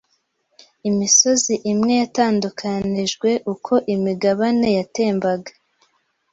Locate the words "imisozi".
0.89-1.53